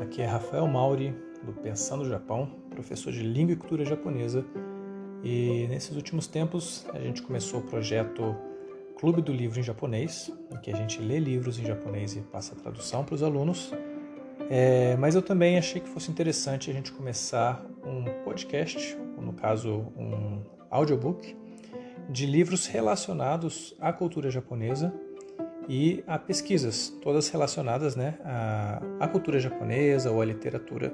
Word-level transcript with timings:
Aqui 0.00 0.22
é 0.22 0.26
Rafael 0.26 0.68
Mauri, 0.68 1.12
do 1.42 1.52
Pensando 1.54 2.08
Japão, 2.08 2.48
professor 2.70 3.12
de 3.12 3.20
Língua 3.20 3.54
e 3.54 3.56
Cultura 3.56 3.84
Japonesa. 3.84 4.44
E 5.24 5.66
nesses 5.68 5.96
últimos 5.96 6.28
tempos 6.28 6.86
a 6.92 7.00
gente 7.00 7.20
começou 7.22 7.58
o 7.58 7.62
projeto 7.64 8.36
Clube 8.96 9.20
do 9.22 9.32
Livro 9.32 9.58
em 9.58 9.62
Japonês, 9.64 10.32
em 10.52 10.56
que 10.58 10.70
a 10.70 10.76
gente 10.76 11.00
lê 11.00 11.18
livros 11.18 11.58
em 11.58 11.66
japonês 11.66 12.14
e 12.14 12.20
passa 12.20 12.54
a 12.54 12.56
tradução 12.56 13.04
para 13.04 13.16
os 13.16 13.24
alunos. 13.24 13.74
É, 14.48 14.96
mas 14.98 15.16
eu 15.16 15.22
também 15.22 15.58
achei 15.58 15.80
que 15.80 15.88
fosse 15.88 16.12
interessante 16.12 16.70
a 16.70 16.72
gente 16.72 16.92
começar 16.92 17.66
um 17.84 18.04
podcast, 18.22 18.96
ou 19.16 19.22
no 19.24 19.32
caso 19.32 19.92
um 19.96 20.42
audiobook, 20.70 21.41
de 22.12 22.26
livros 22.26 22.66
relacionados 22.66 23.74
à 23.80 23.92
cultura 23.92 24.30
japonesa 24.30 24.92
e 25.68 26.04
a 26.06 26.18
pesquisas, 26.18 26.90
todas 27.00 27.28
relacionadas 27.30 27.96
né, 27.96 28.18
à, 28.24 28.82
à 29.00 29.08
cultura 29.08 29.40
japonesa 29.40 30.10
ou 30.10 30.20
à 30.20 30.24
literatura, 30.24 30.92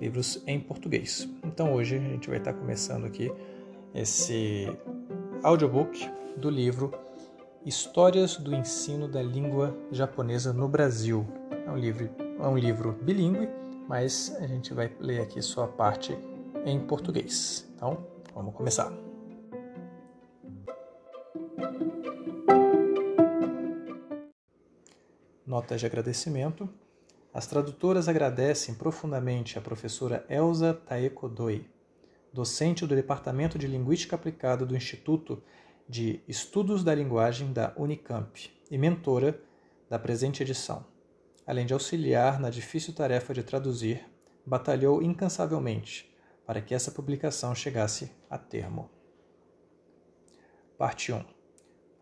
livros 0.00 0.42
em 0.46 0.60
português. 0.60 1.28
Então 1.44 1.72
hoje 1.72 1.96
a 1.96 2.00
gente 2.00 2.28
vai 2.28 2.38
estar 2.38 2.52
começando 2.52 3.06
aqui 3.06 3.32
esse 3.94 4.68
audiobook 5.42 6.10
do 6.36 6.50
livro 6.50 6.92
Histórias 7.64 8.36
do 8.36 8.54
Ensino 8.54 9.08
da 9.08 9.22
Língua 9.22 9.76
Japonesa 9.90 10.52
no 10.52 10.68
Brasil. 10.68 11.26
É 11.66 11.70
um 11.70 11.76
livro, 11.76 12.10
é 12.18 12.46
um 12.46 12.56
livro 12.56 12.98
bilíngue, 13.02 13.48
mas 13.88 14.34
a 14.40 14.46
gente 14.46 14.74
vai 14.74 14.90
ler 15.00 15.20
aqui 15.20 15.40
só 15.40 15.64
a 15.64 15.68
parte 15.68 16.16
em 16.64 16.80
português. 16.80 17.68
Então, 17.74 17.98
vamos 18.34 18.54
começar. 18.54 19.09
Notas 25.50 25.80
de 25.80 25.86
agradecimento. 25.86 26.70
As 27.34 27.44
tradutoras 27.44 28.08
agradecem 28.08 28.72
profundamente 28.72 29.58
a 29.58 29.60
professora 29.60 30.24
Elza 30.28 30.72
Taeko 30.72 31.28
Doi, 31.28 31.68
docente 32.32 32.86
do 32.86 32.94
Departamento 32.94 33.58
de 33.58 33.66
Linguística 33.66 34.14
Aplicada 34.14 34.64
do 34.64 34.76
Instituto 34.76 35.42
de 35.88 36.22
Estudos 36.28 36.84
da 36.84 36.94
Linguagem 36.94 37.52
da 37.52 37.74
Unicamp 37.76 38.48
e 38.70 38.78
mentora 38.78 39.42
da 39.88 39.98
presente 39.98 40.40
edição. 40.40 40.86
Além 41.44 41.66
de 41.66 41.74
auxiliar 41.74 42.38
na 42.38 42.48
difícil 42.48 42.94
tarefa 42.94 43.34
de 43.34 43.42
traduzir, 43.42 44.08
batalhou 44.46 45.02
incansavelmente 45.02 46.16
para 46.46 46.60
que 46.60 46.76
essa 46.76 46.92
publicação 46.92 47.56
chegasse 47.56 48.12
a 48.30 48.38
termo. 48.38 48.88
Parte 50.78 51.12
1. 51.12 51.24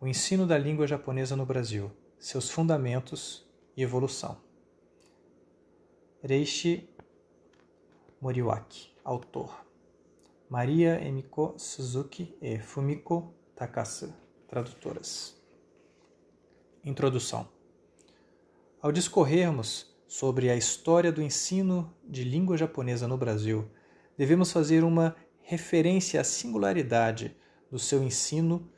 O 0.02 0.06
ensino 0.06 0.46
da 0.46 0.58
língua 0.58 0.86
japonesa 0.86 1.34
no 1.34 1.46
Brasil 1.46 1.90
seus 2.18 2.50
fundamentos 2.50 3.48
e 3.76 3.82
evolução. 3.82 4.40
Reishi 6.22 6.88
Moriwaki, 8.20 8.90
autor. 9.04 9.64
Maria 10.50 11.00
Emiko 11.00 11.54
Suzuki 11.56 12.36
e 12.42 12.58
Fumiko 12.58 13.32
Takasu, 13.54 14.12
tradutoras. 14.48 15.40
Introdução. 16.84 17.48
Ao 18.80 18.90
discorrermos 18.90 19.94
sobre 20.06 20.50
a 20.50 20.56
história 20.56 21.12
do 21.12 21.22
ensino 21.22 21.94
de 22.02 22.24
língua 22.24 22.56
japonesa 22.56 23.06
no 23.06 23.16
Brasil, 23.16 23.70
devemos 24.16 24.50
fazer 24.50 24.82
uma 24.82 25.14
referência 25.42 26.20
à 26.20 26.24
singularidade 26.24 27.36
do 27.70 27.78
seu 27.78 28.02
ensino 28.02 28.68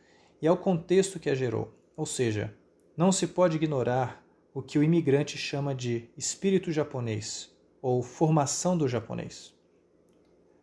e 0.43 0.47
ao 0.47 0.57
contexto 0.57 1.19
que 1.19 1.31
a 1.31 1.35
gerou, 1.35 1.73
ou 1.97 2.05
seja, 2.05 2.55
não 3.01 3.11
se 3.11 3.27
pode 3.27 3.57
ignorar 3.57 4.23
o 4.53 4.61
que 4.61 4.79
o 4.79 4.83
imigrante 4.83 5.39
chama 5.39 5.75
de 5.75 6.11
espírito 6.19 6.71
japonês 6.71 7.51
ou 7.81 8.03
formação 8.03 8.77
do 8.77 8.87
japonês. 8.87 9.55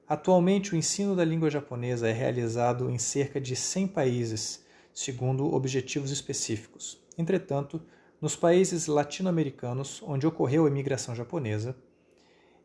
Atualmente, 0.08 0.72
o 0.72 0.78
ensino 0.78 1.16
da 1.16 1.26
língua 1.26 1.50
japonesa 1.50 2.08
é 2.08 2.12
realizado 2.12 2.92
em 2.92 3.00
cerca 3.00 3.42
de 3.42 3.56
100 3.56 3.88
países, 3.88 4.64
segundo 4.94 5.52
objetivos 5.52 6.12
específicos. 6.12 7.04
Entretanto, 7.18 7.82
nos 8.22 8.36
países 8.36 8.86
latino-americanos 8.86 10.04
onde 10.04 10.28
ocorreu 10.28 10.68
a 10.68 10.70
imigração 10.70 11.16
japonesa, 11.16 11.76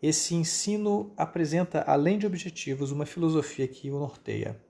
esse 0.02 0.34
ensino 0.34 1.14
apresenta, 1.16 1.80
além 1.86 2.18
de 2.18 2.26
objetivos, 2.26 2.90
uma 2.90 3.06
filosofia 3.06 3.66
que 3.66 3.90
o 3.90 3.98
norteia. 3.98 4.62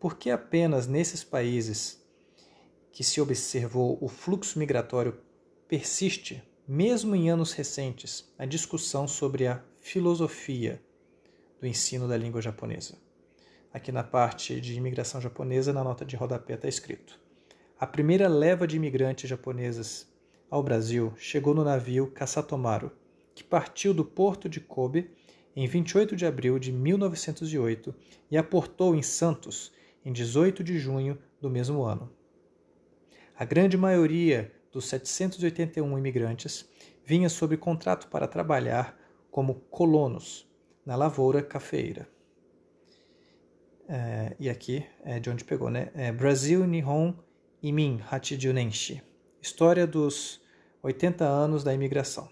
Por 0.00 0.16
que 0.16 0.30
apenas 0.30 0.86
nesses 0.86 1.22
países 1.22 2.05
que 2.96 3.04
se 3.04 3.20
observou 3.20 3.98
o 4.00 4.08
fluxo 4.08 4.58
migratório 4.58 5.18
persiste, 5.68 6.42
mesmo 6.66 7.14
em 7.14 7.28
anos 7.28 7.52
recentes, 7.52 8.32
a 8.38 8.46
discussão 8.46 9.06
sobre 9.06 9.46
a 9.46 9.62
filosofia 9.78 10.82
do 11.60 11.66
ensino 11.66 12.08
da 12.08 12.16
língua 12.16 12.40
japonesa. 12.40 12.94
Aqui 13.70 13.92
na 13.92 14.02
parte 14.02 14.58
de 14.62 14.74
imigração 14.74 15.20
japonesa, 15.20 15.74
na 15.74 15.84
nota 15.84 16.06
de 16.06 16.16
rodapé 16.16 16.54
está 16.54 16.68
escrito: 16.68 17.20
A 17.78 17.86
primeira 17.86 18.28
leva 18.28 18.66
de 18.66 18.76
imigrantes 18.76 19.28
japoneses 19.28 20.10
ao 20.48 20.62
Brasil 20.62 21.12
chegou 21.18 21.52
no 21.52 21.64
navio 21.64 22.10
Kasatomaru, 22.12 22.90
que 23.34 23.44
partiu 23.44 23.92
do 23.92 24.06
porto 24.06 24.48
de 24.48 24.58
Kobe 24.58 25.10
em 25.54 25.66
28 25.66 26.16
de 26.16 26.24
abril 26.24 26.58
de 26.58 26.72
1908 26.72 27.94
e 28.30 28.38
aportou 28.38 28.96
em 28.96 29.02
Santos 29.02 29.70
em 30.02 30.14
18 30.14 30.64
de 30.64 30.78
junho 30.78 31.18
do 31.38 31.50
mesmo 31.50 31.82
ano. 31.82 32.10
A 33.38 33.44
grande 33.44 33.76
maioria 33.76 34.50
dos 34.72 34.86
781 34.88 35.98
imigrantes 35.98 36.66
vinha 37.04 37.28
sob 37.28 37.54
contrato 37.58 38.08
para 38.08 38.26
trabalhar 38.26 38.98
como 39.30 39.56
colonos 39.70 40.50
na 40.86 40.96
lavoura 40.96 41.42
cafeira. 41.42 42.08
É, 43.86 44.34
e 44.40 44.48
aqui 44.48 44.86
é 45.04 45.20
de 45.20 45.28
onde 45.28 45.44
pegou, 45.44 45.68
né? 45.68 45.90
É 45.94 46.10
Brasil 46.10 46.66
Nihon 46.66 47.12
Imin 47.62 48.00
Hachijunenshi. 48.10 49.02
História 49.42 49.86
dos 49.86 50.40
80 50.82 51.24
anos 51.24 51.62
da 51.62 51.74
imigração. 51.74 52.30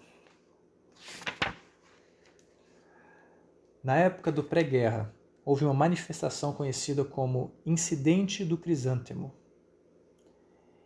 Na 3.83 3.95
época 3.97 4.31
do 4.31 4.43
pré-guerra, 4.43 5.13
houve 5.45 5.63
uma 5.65 5.73
manifestação 5.73 6.51
conhecida 6.51 7.05
como 7.05 7.53
Incidente 7.63 8.43
do 8.43 8.57
Crisântemo, 8.57 9.31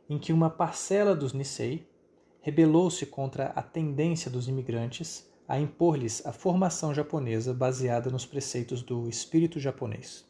em 0.09 0.17
que 0.17 0.33
uma 0.33 0.49
parcela 0.49 1.15
dos 1.15 1.33
Nisei 1.33 1.87
rebelou-se 2.41 3.05
contra 3.05 3.47
a 3.47 3.61
tendência 3.61 4.31
dos 4.31 4.47
imigrantes 4.47 5.29
a 5.47 5.59
impor-lhes 5.59 6.25
a 6.25 6.31
formação 6.31 6.93
japonesa 6.93 7.53
baseada 7.53 8.09
nos 8.09 8.25
preceitos 8.25 8.81
do 8.81 9.07
espírito 9.07 9.59
japonês. 9.59 10.25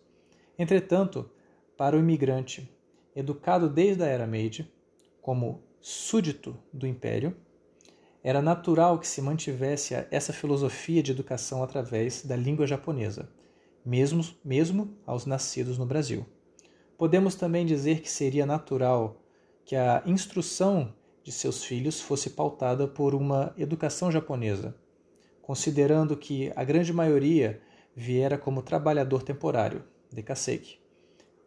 Entretanto, 0.57 1.29
para 1.77 1.95
o 1.95 1.99
imigrante, 1.99 2.69
educado 3.15 3.69
desde 3.69 4.03
a 4.03 4.07
era 4.07 4.27
Meiji, 4.27 4.71
como 5.21 5.61
súdito 5.81 6.57
do 6.73 6.87
império, 6.87 7.35
era 8.21 8.41
natural 8.41 8.99
que 8.99 9.07
se 9.07 9.21
mantivesse 9.21 9.93
essa 10.11 10.33
filosofia 10.33 11.01
de 11.01 11.11
educação 11.11 11.63
através 11.63 12.25
da 12.25 12.35
língua 12.35 12.67
japonesa, 12.67 13.29
mesmo, 13.85 14.23
mesmo 14.43 14.97
aos 15.05 15.25
nascidos 15.25 15.77
no 15.77 15.85
Brasil. 15.85 16.25
Podemos 16.97 17.35
também 17.35 17.65
dizer 17.65 18.01
que 18.01 18.11
seria 18.11 18.45
natural 18.45 19.21
que 19.69 19.75
a 19.75 20.01
instrução 20.07 20.95
de 21.23 21.31
seus 21.31 21.63
filhos 21.63 22.01
fosse 22.01 22.31
pautada 22.31 22.87
por 22.87 23.13
uma 23.13 23.53
educação 23.55 24.11
japonesa, 24.11 24.75
considerando 25.43 26.17
que 26.17 26.51
a 26.55 26.63
grande 26.63 26.91
maioria 26.91 27.61
viera 27.95 28.35
como 28.35 28.63
trabalhador 28.63 29.21
temporário, 29.21 29.83
dekaseki, 30.11 30.79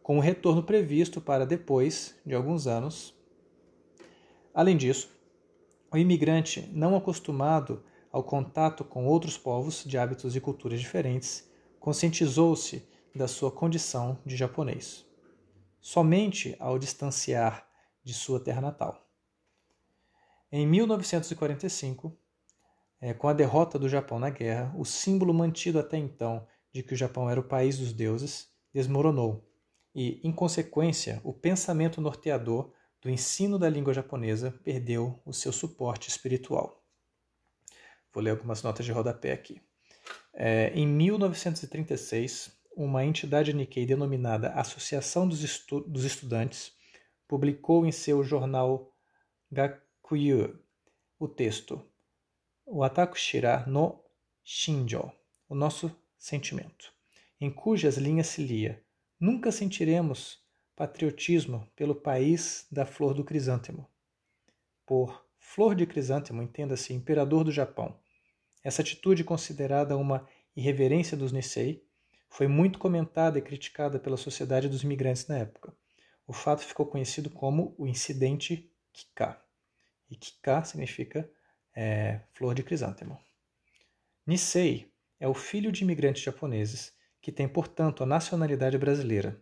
com 0.05 0.19
o 0.19 0.21
retorno 0.21 0.63
previsto 0.63 1.21
para 1.21 1.45
depois 1.45 2.15
de 2.25 2.33
alguns 2.33 2.69
anos. 2.69 3.13
Além 4.55 4.77
disso, 4.77 5.11
o 5.91 5.99
imigrante 5.99 6.71
não 6.73 6.95
acostumado 6.95 7.83
ao 8.13 8.23
contato 8.23 8.85
com 8.85 9.05
outros 9.05 9.37
povos 9.37 9.83
de 9.85 9.99
hábitos 9.99 10.37
e 10.37 10.41
culturas 10.41 10.79
diferentes 10.79 11.51
conscientizou-se 11.81 12.87
da 13.13 13.27
sua 13.27 13.51
condição 13.51 14.17
de 14.25 14.37
japonês. 14.37 15.05
Somente 15.81 16.55
ao 16.61 16.79
distanciar 16.79 17.72
de 18.03 18.15
sua 18.15 18.41
terra 18.41 18.61
natal. 18.61 19.09
Em 20.51 20.67
1945, 20.67 22.17
é, 23.01 23.15
com 23.15 23.29
a 23.29 23.33
derrota 23.33 23.79
do 23.79 23.89
Japão 23.89 24.19
na 24.19 24.31
guerra, 24.31 24.73
o 24.77 24.85
símbolo 24.85 25.33
mantido 25.33 25.79
até 25.79 25.97
então 25.97 26.47
de 26.73 26.83
que 26.83 26.95
o 26.95 26.97
Japão 26.97 27.29
era 27.29 27.41
o 27.41 27.45
país 27.45 27.79
dos 27.79 27.93
deuses 27.93 28.49
desmoronou 28.73 29.49
e, 29.95 30.21
em 30.27 30.33
consequência, 30.33 31.21
o 31.23 31.33
pensamento 31.33 32.01
norteador 32.01 32.73
do 33.01 33.11
ensino 33.11 33.59
da 33.59 33.69
língua 33.69 33.93
japonesa 33.93 34.53
perdeu 34.63 35.21
o 35.25 35.33
seu 35.33 35.53
suporte 35.53 36.09
espiritual. 36.09 36.83
Vou 38.13 38.23
ler 38.23 38.31
algumas 38.31 38.63
notas 38.63 38.87
de 38.87 38.93
rodapé 38.93 39.33
aqui. 39.33 39.61
É, 40.33 40.71
em 40.75 40.87
1936, 40.87 42.53
uma 42.77 43.05
entidade 43.05 43.53
Nikkei 43.53 43.85
denominada 43.85 44.51
Associação 44.51 45.29
dos, 45.29 45.43
Estu 45.43 45.81
dos 45.81 46.05
Estudantes 46.05 46.73
publicou 47.33 47.87
em 47.87 47.91
seu 47.91 48.23
jornal 48.23 48.95
Gakuyu 49.51 50.63
o 51.19 51.27
texto 51.27 51.83
Watakushira 52.67 53.65
no 53.67 54.05
Shinjo, 54.45 55.11
o 55.49 55.55
nosso 55.55 55.91
sentimento, 56.19 56.93
em 57.41 57.51
cujas 57.51 57.97
linhas 57.97 58.27
se 58.27 58.45
lia: 58.45 58.85
Nunca 59.19 59.51
sentiremos 59.51 60.45
patriotismo 60.77 61.67
pelo 61.75 61.95
país 61.95 62.67
da 62.71 62.85
flor 62.85 63.15
do 63.15 63.25
crisântemo. 63.25 63.89
Por 64.85 65.27
flor 65.39 65.75
de 65.75 65.87
crisântemo, 65.87 66.43
entenda-se 66.43 66.93
imperador 66.93 67.45
do 67.45 67.51
Japão. 67.51 67.99
Essa 68.63 68.83
atitude, 68.83 69.25
considerada 69.25 69.97
uma 69.97 70.29
irreverência 70.55 71.17
dos 71.17 71.33
Nisei, 71.33 71.83
foi 72.29 72.47
muito 72.47 72.79
comentada 72.79 73.39
e 73.39 73.43
criticada 73.43 73.99
pela 73.99 74.19
sociedade 74.19 74.69
dos 74.69 74.85
imigrantes 74.85 75.27
na 75.29 75.39
época. 75.39 75.75
O 76.27 76.33
fato 76.33 76.63
ficou 76.63 76.87
conhecido 76.87 77.31
como 77.31 77.75
o 77.79 77.87
incidente 77.87 78.71
Kika. 78.93 79.43
E 80.11 80.17
Kika 80.17 80.65
significa 80.65 81.29
é, 81.75 82.21
flor 82.33 82.55
de 82.55 82.63
crisântemo. 82.63 83.19
Nisei 84.27 84.93
é 85.19 85.27
o 85.27 85.35
filho 85.35 85.73
de 85.73 85.83
imigrantes 85.83 86.23
japoneses, 86.23 86.93
que 87.21 87.33
tem, 87.33 87.49
portanto, 87.49 88.03
a 88.03 88.07
nacionalidade 88.07 88.77
brasileira. 88.77 89.41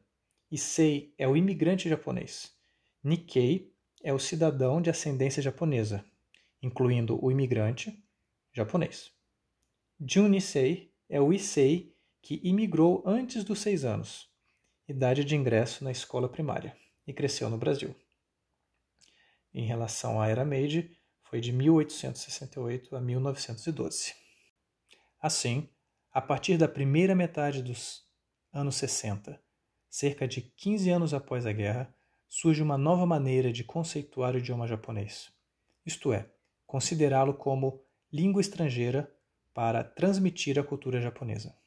Issei 0.50 1.14
é 1.16 1.26
o 1.26 1.36
imigrante 1.36 1.88
japonês. 1.88 2.54
Nikkei 3.02 3.72
é 4.02 4.12
o 4.12 4.18
cidadão 4.18 4.80
de 4.80 4.90
ascendência 4.90 5.42
japonesa, 5.42 6.04
incluindo 6.62 7.22
o 7.24 7.30
imigrante 7.30 8.04
japonês. 8.52 9.12
Junisei 9.98 10.92
é 11.08 11.20
o 11.20 11.32
Issei 11.32 11.94
que 12.20 12.40
imigrou 12.44 13.02
antes 13.06 13.44
dos 13.44 13.60
seis 13.60 13.84
anos, 13.84 14.29
idade 14.90 15.24
de 15.24 15.36
ingresso 15.36 15.84
na 15.84 15.90
escola 15.90 16.28
primária, 16.28 16.76
e 17.06 17.12
cresceu 17.12 17.48
no 17.48 17.56
Brasil. 17.56 17.94
Em 19.54 19.64
relação 19.64 20.20
à 20.20 20.28
Era 20.28 20.44
Meiji, 20.44 20.96
foi 21.22 21.40
de 21.40 21.52
1868 21.52 22.96
a 22.96 23.00
1912. 23.00 24.14
Assim, 25.22 25.68
a 26.12 26.20
partir 26.20 26.56
da 26.56 26.66
primeira 26.66 27.14
metade 27.14 27.62
dos 27.62 28.04
anos 28.52 28.76
60, 28.76 29.40
cerca 29.88 30.26
de 30.26 30.40
15 30.40 30.90
anos 30.90 31.14
após 31.14 31.46
a 31.46 31.52
guerra, 31.52 31.94
surge 32.28 32.62
uma 32.62 32.78
nova 32.78 33.06
maneira 33.06 33.52
de 33.52 33.62
conceituar 33.62 34.34
o 34.34 34.38
idioma 34.38 34.66
japonês, 34.66 35.32
isto 35.84 36.12
é, 36.12 36.28
considerá-lo 36.66 37.34
como 37.34 37.82
língua 38.12 38.40
estrangeira 38.40 39.12
para 39.54 39.82
transmitir 39.82 40.58
a 40.58 40.64
cultura 40.64 41.00
japonesa. 41.00 41.59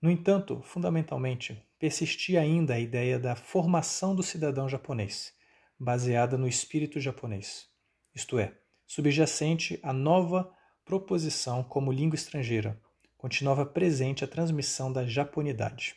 No 0.00 0.10
entanto, 0.10 0.60
fundamentalmente, 0.62 1.62
persistia 1.78 2.40
ainda 2.40 2.74
a 2.74 2.80
ideia 2.80 3.18
da 3.18 3.34
formação 3.34 4.14
do 4.14 4.22
cidadão 4.22 4.68
japonês, 4.68 5.32
baseada 5.78 6.36
no 6.36 6.46
espírito 6.46 7.00
japonês, 7.00 7.68
isto 8.14 8.38
é, 8.38 8.56
subjacente 8.86 9.78
à 9.82 9.92
nova 9.92 10.52
proposição 10.84 11.62
como 11.62 11.92
língua 11.92 12.14
estrangeira, 12.14 12.80
continuava 13.16 13.66
presente 13.66 14.22
a 14.24 14.28
transmissão 14.28 14.92
da 14.92 15.04
japonidade. 15.04 15.96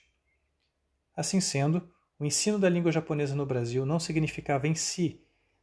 Assim 1.16 1.40
sendo, 1.40 1.90
o 2.18 2.26
ensino 2.26 2.58
da 2.58 2.70
língua 2.70 2.92
japonesa 2.92 3.36
no 3.36 3.46
Brasil 3.46 3.86
não 3.86 4.00
significava 4.00 4.68
em 4.68 4.76
si 4.76 5.22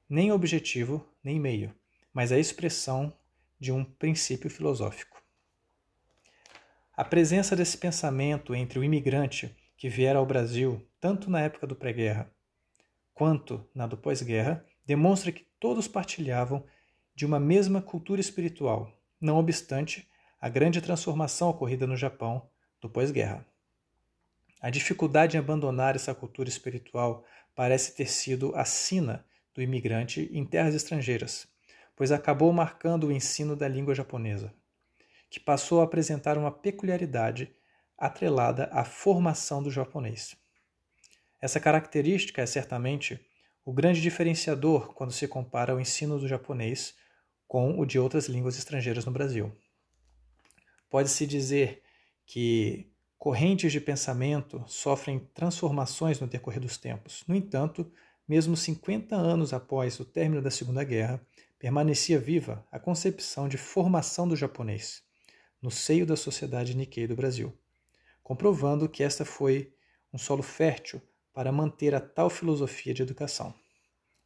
nem 0.08 0.30
objetivo 0.30 1.06
nem 1.22 1.40
meio, 1.40 1.74
mas 2.12 2.30
a 2.30 2.38
expressão 2.38 3.12
de 3.58 3.72
um 3.72 3.84
princípio 3.84 4.48
filosófico. 4.48 5.15
A 6.96 7.04
presença 7.04 7.54
desse 7.54 7.76
pensamento 7.76 8.54
entre 8.54 8.78
o 8.78 8.84
imigrante 8.84 9.54
que 9.76 9.87
viera 9.87 10.19
ao 10.19 10.25
Brasil, 10.25 10.88
tanto 10.98 11.31
na 11.31 11.43
época 11.43 11.66
do 11.66 11.76
pré-guerra 11.76 12.34
quanto 13.12 13.66
na 13.75 13.87
do 13.87 13.96
pós-guerra, 13.96 14.64
demonstra 14.84 15.32
que 15.32 15.46
todos 15.58 15.88
partilhavam 15.88 16.64
de 17.14 17.25
uma 17.25 17.40
mesma 17.40 17.81
cultura 17.81 18.20
espiritual, 18.20 18.93
não 19.19 19.38
obstante 19.38 20.06
a 20.38 20.50
grande 20.50 20.82
transformação 20.82 21.48
ocorrida 21.48 21.87
no 21.87 21.96
Japão 21.96 22.48
do 22.78 22.90
pós-guerra. 22.90 23.46
A 24.60 24.69
dificuldade 24.69 25.37
em 25.37 25.40
abandonar 25.40 25.96
essa 25.96 26.14
cultura 26.14 26.48
espiritual 26.48 27.25
parece 27.54 27.94
ter 27.94 28.06
sido 28.06 28.54
a 28.54 28.66
sina 28.66 29.25
do 29.54 29.62
imigrante 29.62 30.31
em 30.32 30.44
terras 30.44 30.75
estrangeiras, 30.75 31.48
pois 31.94 32.12
acabou 32.12 32.52
marcando 32.52 33.06
o 33.06 33.12
ensino 33.12 33.56
da 33.56 33.66
língua 33.66 33.94
japonesa, 33.94 34.52
que 35.36 35.40
passou 35.40 35.82
a 35.82 35.84
apresentar 35.84 36.38
uma 36.38 36.50
peculiaridade 36.50 37.54
atrelada 37.98 38.70
à 38.72 38.86
formação 38.86 39.62
do 39.62 39.70
japonês. 39.70 40.34
Essa 41.38 41.60
característica 41.60 42.40
é 42.40 42.46
certamente 42.46 43.20
o 43.62 43.70
grande 43.70 44.00
diferenciador 44.00 44.94
quando 44.94 45.12
se 45.12 45.28
compara 45.28 45.76
o 45.76 45.80
ensino 45.80 46.18
do 46.18 46.26
japonês 46.26 46.94
com 47.46 47.78
o 47.78 47.84
de 47.84 47.98
outras 47.98 48.28
línguas 48.28 48.56
estrangeiras 48.56 49.04
no 49.04 49.12
Brasil. 49.12 49.54
Pode-se 50.88 51.26
dizer 51.26 51.82
que 52.24 52.90
correntes 53.18 53.70
de 53.70 53.80
pensamento 53.80 54.64
sofrem 54.66 55.18
transformações 55.34 56.18
no 56.18 56.26
decorrer 56.26 56.60
dos 56.60 56.78
tempos. 56.78 57.22
No 57.28 57.36
entanto, 57.36 57.92
mesmo 58.26 58.56
50 58.56 59.14
anos 59.14 59.52
após 59.52 60.00
o 60.00 60.04
término 60.06 60.40
da 60.40 60.50
Segunda 60.50 60.82
Guerra, 60.82 61.20
permanecia 61.58 62.18
viva 62.18 62.66
a 62.72 62.78
concepção 62.78 63.46
de 63.46 63.58
formação 63.58 64.26
do 64.26 64.34
japonês 64.34 65.04
no 65.66 65.70
seio 65.72 66.06
da 66.06 66.14
sociedade 66.14 66.76
Nikkei 66.76 67.08
do 67.08 67.16
Brasil, 67.16 67.52
comprovando 68.22 68.88
que 68.88 69.02
esta 69.02 69.24
foi 69.24 69.74
um 70.12 70.16
solo 70.16 70.40
fértil 70.40 71.02
para 71.34 71.50
manter 71.50 71.92
a 71.92 71.98
tal 71.98 72.30
filosofia 72.30 72.94
de 72.94 73.02
educação. 73.02 73.52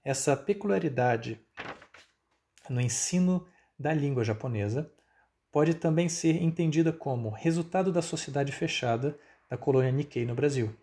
Essa 0.04 0.36
peculiaridade 0.36 1.40
no 2.68 2.78
ensino 2.78 3.48
da 3.78 3.94
língua 3.94 4.22
japonesa 4.22 4.92
pode 5.50 5.72
também 5.72 6.10
ser 6.10 6.42
entendida 6.42 6.92
como 6.92 7.30
resultado 7.30 7.90
da 7.90 8.02
sociedade 8.02 8.52
fechada 8.52 9.18
da 9.48 9.56
colônia 9.56 9.90
Nikkei 9.90 10.26
no 10.26 10.34
Brasil. 10.34 10.76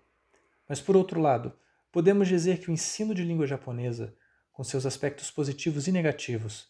Mas, 0.67 0.81
por 0.81 0.97
outro 0.97 1.21
lado, 1.21 1.53
podemos 1.91 2.27
dizer 2.27 2.61
que 2.61 2.71
o 2.71 2.73
ensino 2.73 3.13
de 3.13 3.23
língua 3.23 3.45
japonesa, 3.45 4.11
com 4.51 4.63
seus 4.63 4.87
aspectos 4.87 5.29
positivos 5.29 5.87
e 5.87 5.91
negativos, 5.91 6.67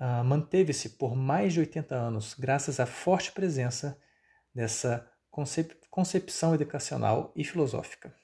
uh, 0.00 0.24
manteve-se 0.24 0.90
por 0.90 1.14
mais 1.14 1.52
de 1.52 1.60
80 1.60 1.94
anos 1.94 2.34
graças 2.34 2.80
à 2.80 2.86
forte 2.86 3.32
presença 3.32 3.98
dessa 4.54 5.08
concep 5.30 5.74
concepção 5.90 6.54
educacional 6.54 7.32
e 7.36 7.44
filosófica. 7.44 8.14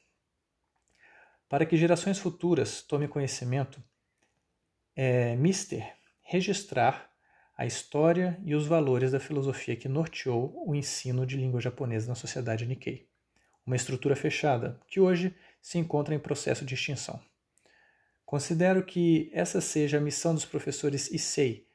Para 1.49 1.67
que 1.67 1.77
gerações 1.77 2.19
futuras 2.19 2.83
tomem 2.83 3.09
conhecimento, 3.09 3.83
é 4.95 5.37
mister 5.37 5.95
registrar 6.23 7.11
a 7.57 7.67
história 7.67 8.39
e 8.45 8.55
os 8.55 8.67
valores 8.67 9.13
da 9.13 9.19
filosofia 9.19 9.75
que 9.75 9.89
norteou 9.89 10.63
o 10.67 10.75
ensino 10.75 11.27
de 11.27 11.37
língua 11.37 11.61
japonesa 11.61 12.09
na 12.09 12.15
sociedade 12.15 12.67
Nikkei, 12.67 13.09
uma 13.67 13.77
estrutura 13.77 14.15
fechada 14.15 14.81
que 14.87 15.01
hoje 15.01 15.35
se 15.61 15.79
encontra 15.79 16.15
em 16.15 16.19
processo 16.19 16.65
de 16.65 16.75
extinção. 16.75 17.21
Considero 18.29 18.85
que 18.85 19.31
essa 19.33 19.59
seja 19.59 19.97
a 19.97 20.01
missão 20.03 20.35
dos 20.35 20.45
professores 20.45 21.11
Issei 21.11 21.67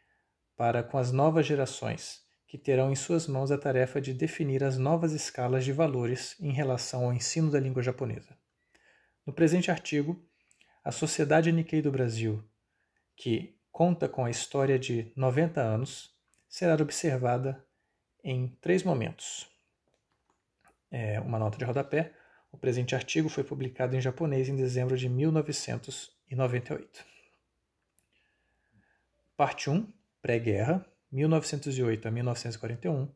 para 0.56 0.84
com 0.84 1.00
as 1.00 1.12
novas 1.12 1.48
gerações, 1.48 2.22
que 2.48 2.60
terão 2.60 2.92
em 2.92 2.96
suas 2.96 3.26
mãos 3.26 3.50
a 3.50 3.58
tarefa 3.58 4.00
de 4.00 4.14
definir 4.14 4.64
as 4.64 4.78
novas 4.78 5.14
escalas 5.14 5.66
de 5.66 5.72
valores 5.72 6.40
em 6.40 6.52
relação 6.52 7.06
ao 7.06 7.12
ensino 7.12 7.50
da 7.50 7.60
língua 7.60 7.82
japonesa. 7.82 8.38
No 9.26 9.34
presente 9.34 9.72
artigo, 9.72 10.24
a 10.84 10.92
Sociedade 10.92 11.52
Nikkei 11.52 11.82
do 11.82 11.92
Brasil, 11.92 12.48
que 13.16 13.58
conta 13.72 14.08
com 14.08 14.24
a 14.24 14.30
história 14.30 14.78
de 14.78 15.12
90 15.16 15.60
anos, 15.60 16.16
será 16.48 16.76
observada 16.76 17.66
em 18.24 18.56
três 18.62 18.84
momentos. 18.84 19.50
É 20.92 21.20
uma 21.20 21.40
nota 21.40 21.58
de 21.58 21.66
rodapé. 21.66 22.14
O 22.52 22.60
presente 22.60 22.94
artigo 22.94 23.28
foi 23.28 23.44
publicado 23.44 23.96
em 23.96 24.02
japonês 24.02 24.48
em 24.48 24.56
dezembro 24.56 24.96
de 24.96 25.10
1998. 26.34 27.06
Parte 29.38 29.70
1, 29.70 29.88
Pré-guerra, 30.22 30.86
1908 31.12 32.08
a 32.08 32.12
1941. 32.12 33.14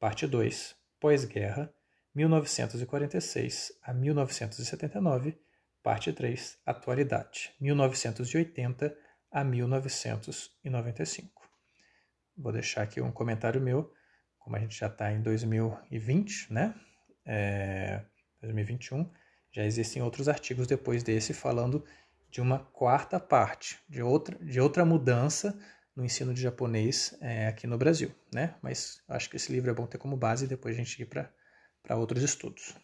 Parte 0.00 0.26
2, 0.26 0.74
Pós-guerra, 1.00 1.72
1946 2.14 3.72
a 3.82 3.94
1979. 3.94 5.38
Parte 5.82 6.12
3, 6.12 6.58
Atualidade, 6.66 7.54
1980 7.60 8.96
a 9.30 9.44
1995. 9.44 11.48
Vou 12.36 12.52
deixar 12.52 12.82
aqui 12.82 13.00
um 13.00 13.12
comentário 13.12 13.60
meu, 13.60 13.92
como 14.38 14.56
a 14.56 14.58
gente 14.58 14.76
já 14.76 14.88
está 14.88 15.12
em 15.12 15.22
2020, 15.22 16.52
né? 16.52 16.74
É, 17.24 18.02
2021, 18.42 19.08
já 19.52 19.64
existem 19.64 20.02
outros 20.02 20.28
artigos 20.28 20.66
depois 20.66 21.02
desse 21.02 21.32
falando 21.32 21.82
de 22.36 22.42
uma 22.42 22.58
quarta 22.58 23.18
parte, 23.18 23.78
de 23.88 24.02
outra, 24.02 24.36
de 24.44 24.60
outra 24.60 24.84
mudança 24.84 25.58
no 25.96 26.04
ensino 26.04 26.34
de 26.34 26.42
japonês 26.42 27.16
é, 27.22 27.46
aqui 27.46 27.66
no 27.66 27.78
Brasil, 27.78 28.14
né? 28.30 28.56
Mas 28.62 29.02
acho 29.08 29.30
que 29.30 29.36
esse 29.36 29.50
livro 29.50 29.70
é 29.70 29.74
bom 29.74 29.86
ter 29.86 29.96
como 29.96 30.18
base 30.18 30.44
e 30.44 30.48
depois 30.48 30.74
a 30.74 30.78
gente 30.78 31.00
ir 31.00 31.06
para 31.06 31.96
outros 31.96 32.22
estudos. 32.22 32.74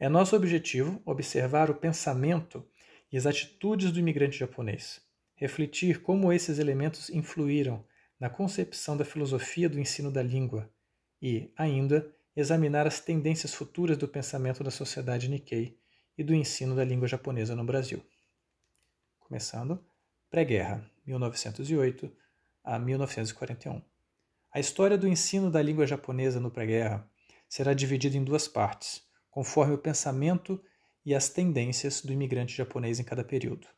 É 0.00 0.08
nosso 0.08 0.34
objetivo 0.34 1.02
observar 1.04 1.70
o 1.70 1.74
pensamento 1.74 2.66
e 3.12 3.18
as 3.18 3.26
atitudes 3.26 3.92
do 3.92 3.98
imigrante 3.98 4.38
japonês, 4.38 5.02
refletir 5.34 6.00
como 6.00 6.32
esses 6.32 6.58
elementos 6.58 7.10
influíram 7.10 7.84
na 8.18 8.30
concepção 8.30 8.96
da 8.96 9.04
filosofia 9.04 9.68
do 9.68 9.78
ensino 9.78 10.10
da 10.10 10.22
língua 10.22 10.72
e, 11.20 11.52
ainda, 11.58 12.10
examinar 12.34 12.86
as 12.86 13.00
tendências 13.00 13.52
futuras 13.52 13.98
do 13.98 14.08
pensamento 14.08 14.64
da 14.64 14.70
sociedade 14.70 15.28
Nikkei 15.28 15.78
e 16.18 16.24
do 16.24 16.34
ensino 16.34 16.74
da 16.74 16.84
língua 16.84 17.06
japonesa 17.06 17.54
no 17.54 17.64
Brasil. 17.64 18.04
Começando, 19.20 19.80
pré-guerra, 20.28 20.84
1908 21.06 22.12
a 22.64 22.76
1941. 22.76 23.80
A 24.52 24.58
história 24.58 24.98
do 24.98 25.06
ensino 25.06 25.48
da 25.48 25.62
língua 25.62 25.86
japonesa 25.86 26.40
no 26.40 26.50
pré-guerra 26.50 27.08
será 27.48 27.72
dividida 27.72 28.16
em 28.16 28.24
duas 28.24 28.48
partes, 28.48 29.06
conforme 29.30 29.74
o 29.74 29.78
pensamento 29.78 30.60
e 31.06 31.14
as 31.14 31.28
tendências 31.28 32.02
do 32.02 32.12
imigrante 32.12 32.56
japonês 32.56 32.98
em 32.98 33.04
cada 33.04 33.22
período. 33.22 33.68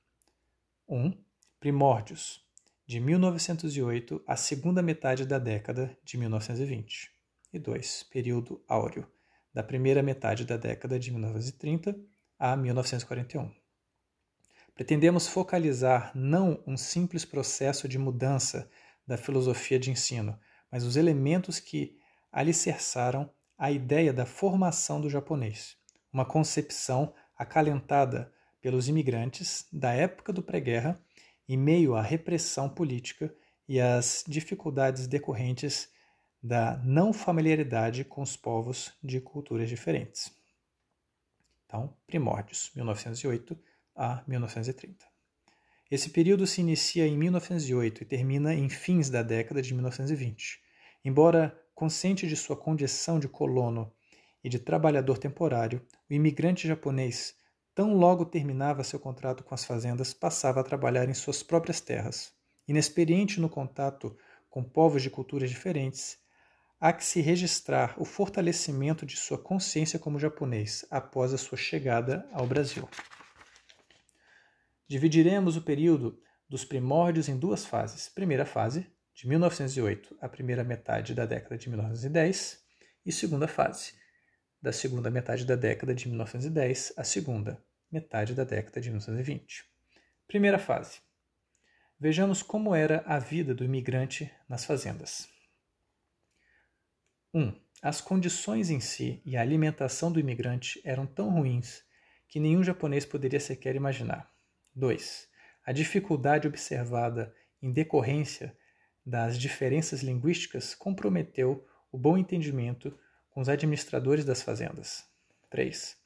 1. 0.89 0.97
Um, 0.97 1.25
primórdios, 1.61 2.43
de 2.87 2.99
1908 2.99 4.23
à 4.27 4.35
segunda 4.35 4.83
metade 4.83 5.27
da 5.27 5.39
década 5.39 5.97
de 6.03 6.17
1920. 6.17 7.13
E 7.53 7.59
2. 7.59 8.05
Período 8.05 8.65
áureo, 8.67 9.07
da 9.53 9.63
primeira 9.63 10.03
metade 10.03 10.45
da 10.45 10.57
década 10.57 10.99
de 10.99 11.11
1930 11.11 12.10
a 12.41 12.57
1941. 12.57 13.53
Pretendemos 14.75 15.29
focalizar 15.29 16.11
não 16.15 16.59
um 16.67 16.75
simples 16.75 17.27
processo 17.27 17.87
de 17.87 17.99
mudança 17.99 18.71
da 19.07 19.19
filosofia 19.19 19.79
de 19.79 19.91
ensino, 19.91 20.39
mas 20.73 20.83
os 20.83 20.97
elementos 20.97 21.61
que 21.61 21.99
alicerçaram 22.33 23.31
a 23.59 23.71
ideia 23.71 24.11
da 24.11 24.25
formação 24.25 25.03
do 25.03 25.11
japonês, 25.11 25.77
uma 26.11 26.25
concepção 26.25 27.13
acalentada 27.37 28.33
pelos 28.63 28.89
imigrantes 28.89 29.67
da 29.71 29.93
época 29.93 30.33
do 30.33 30.43
pré-guerra 30.43 30.99
em 31.47 31.59
meio 31.59 31.95
à 31.95 32.01
repressão 32.01 32.69
política 32.69 33.35
e 33.69 33.79
às 33.79 34.25
dificuldades 34.27 35.07
decorrentes 35.07 35.91
da 36.43 36.79
não 36.85 37.13
familiaridade 37.13 38.03
com 38.03 38.23
os 38.23 38.35
povos 38.35 38.95
de 39.03 39.21
culturas 39.21 39.69
diferentes. 39.69 40.40
Então, 41.71 41.95
primórdios, 42.05 42.73
1908 42.75 43.57
a 43.95 44.25
1930. 44.27 45.07
Esse 45.89 46.11
período 46.11 46.45
se 46.45 46.61
inicia 46.61 47.07
em 47.07 47.17
1908 47.17 48.03
e 48.03 48.07
termina 48.07 48.53
em 48.53 48.69
fins 48.69 49.09
da 49.09 49.23
década 49.23 49.63
de 49.63 49.73
1920. 49.73 50.61
Embora 51.05 51.57
consciente 51.73 52.27
de 52.27 52.35
sua 52.35 52.57
condição 52.57 53.21
de 53.21 53.29
colono 53.29 53.93
e 54.43 54.49
de 54.49 54.59
trabalhador 54.59 55.17
temporário, 55.17 55.81
o 56.11 56.13
imigrante 56.13 56.67
japonês, 56.67 57.37
tão 57.73 57.95
logo 57.95 58.25
terminava 58.25 58.83
seu 58.83 58.99
contrato 58.99 59.45
com 59.45 59.55
as 59.55 59.65
fazendas, 59.65 60.13
passava 60.13 60.59
a 60.59 60.65
trabalhar 60.65 61.09
em 61.09 61.15
suas 61.15 61.41
próprias 61.41 61.81
terras. 61.81 62.33
Inexperiente 62.67 63.41
no 63.41 63.49
contato 63.49 64.17
com 64.49 64.65
povos 64.65 65.03
de 65.03 65.11
culturas 65.11 65.49
diferentes, 65.49 66.19
há 66.81 66.93
que 66.93 67.05
se 67.05 67.21
registrar 67.21 67.95
o 67.99 68.05
fortalecimento 68.05 69.05
de 69.05 69.17
sua 69.17 69.37
consciência 69.37 69.99
como 69.99 70.19
japonês 70.19 70.87
após 70.91 71.35
a 71.35 71.39
sua 71.39 71.59
chegada 71.59 72.27
ao 72.33 72.47
Brasil. 72.47 72.89
Dividiremos 74.89 75.57
o 75.57 75.63
período 75.63 76.19
dos 76.49 76.65
primórdios 76.65 77.29
em 77.29 77.39
duas 77.39 77.67
fases. 77.67 78.09
Primeira 78.09 78.47
fase, 78.47 78.91
de 79.15 79.29
1908 79.29 80.17
à 80.21 80.29
primeira 80.29 80.65
metade 80.65 81.15
da 81.15 81.27
década 81.27 81.59
de 81.59 81.69
1910, 81.69 82.65
e 83.05 83.13
segunda 83.13 83.47
fase, 83.47 83.95
da 84.61 84.73
segunda 84.73 85.11
metade 85.11 85.45
da 85.45 85.57
década 85.57 85.95
de 85.95 86.09
1910 86.09 86.95
à 86.97 87.05
segunda 87.05 87.63
metade 87.91 88.35
da 88.35 88.45
década 88.45 88.81
de 88.81 88.89
1920. 88.89 89.65
Primeira 90.27 90.59
fase. 90.59 91.01
Vejamos 91.99 92.43
como 92.43 92.75
era 92.75 93.03
a 93.07 93.19
vida 93.19 93.55
do 93.55 93.65
imigrante 93.65 94.31
nas 94.49 94.65
fazendas. 94.65 95.29
1. 97.33 97.41
Um, 97.41 97.55
as 97.83 98.01
condições 98.01 98.71
em 98.71 98.81
si 98.81 99.23
e 99.25 99.37
a 99.37 99.41
alimentação 99.41 100.13
do 100.13 100.21
imigrante 100.21 100.81
eram 100.85 101.07
tão 101.07 101.31
ruins 101.31 101.83
que 102.29 102.41
nenhum 102.41 102.63
japonês 102.63 103.07
poderia 103.07 103.41
sequer 103.41 103.75
imaginar. 103.75 104.31
2. 104.75 105.29
A 105.65 105.73
dificuldade 105.73 106.47
observada 106.47 107.35
em 107.63 107.73
decorrência 107.73 108.57
das 109.05 109.39
diferenças 109.39 110.03
linguísticas 110.03 110.75
comprometeu 110.75 111.67
o 111.91 111.99
bom 111.99 112.19
entendimento 112.19 112.97
com 113.31 113.41
os 113.41 113.49
administradores 113.49 114.25
das 114.25 114.43
fazendas. 114.43 115.05
3. 115.51 115.97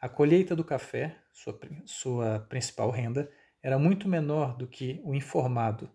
A 0.00 0.08
colheita 0.08 0.54
do 0.54 0.64
café, 0.64 1.16
sua, 1.32 1.58
sua 1.86 2.40
principal 2.48 2.90
renda, 2.90 3.30
era 3.62 3.78
muito 3.78 4.08
menor 4.08 4.56
do 4.56 4.66
que 4.66 5.00
o 5.04 5.14
informado, 5.14 5.90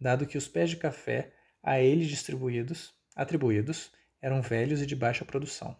dado 0.00 0.26
que 0.26 0.36
os 0.36 0.48
pés 0.48 0.70
de 0.70 0.76
café 0.76 1.32
a 1.62 1.80
eles 1.80 2.08
distribuídos, 2.08 2.92
atribuídos 3.14 3.92
eram 4.22 4.40
velhos 4.40 4.80
e 4.80 4.86
de 4.86 4.96
baixa 4.96 5.24
produção. 5.24 5.76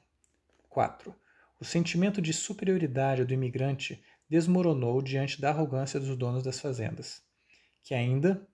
4. 0.68 1.14
O 1.60 1.64
sentimento 1.64 2.20
de 2.20 2.32
superioridade 2.32 3.24
do 3.24 3.32
imigrante 3.32 4.02
desmoronou 4.28 5.00
diante 5.00 5.40
da 5.40 5.50
arrogância 5.50 6.00
dos 6.00 6.16
donos 6.16 6.42
das 6.42 6.58
fazendas, 6.58 7.22
que 7.84 7.94
ainda 7.94 8.44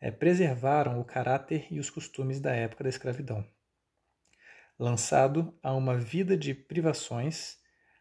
é, 0.00 0.10
preservaram 0.10 0.98
o 0.98 1.04
caráter 1.04 1.66
e 1.70 1.78
os 1.78 1.90
costumes 1.90 2.40
da 2.40 2.52
época 2.52 2.82
da 2.82 2.90
escravidão. 2.90 3.46
Lançado 4.78 5.56
a 5.62 5.74
uma 5.74 5.96
vida 5.96 6.36
de 6.36 6.54
privações, 6.54 7.58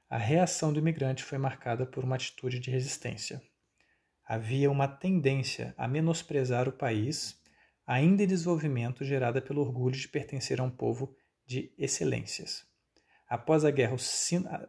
a 0.09 0.17
reação 0.17 0.71
do 0.71 0.79
imigrante 0.79 1.23
foi 1.23 1.37
marcada 1.37 1.85
por 1.85 2.03
uma 2.03 2.15
atitude 2.15 2.57
de 2.57 2.71
resistência. 2.71 3.41
Havia 4.25 4.71
uma 4.71 4.87
tendência 4.87 5.73
a 5.77 5.87
menosprezar 5.87 6.69
o 6.69 6.71
país, 6.71 7.39
ainda 7.85 8.23
em 8.23 8.27
desenvolvimento, 8.27 9.03
gerada 9.03 9.41
pelo 9.41 9.61
orgulho 9.61 9.95
de 9.95 10.07
pertencer 10.07 10.61
a 10.61 10.63
um 10.63 10.71
povo 10.71 11.15
de 11.49 11.73
excelências. 11.79 12.63
Após 13.27 13.65
a 13.65 13.71
guerra, 13.71 13.95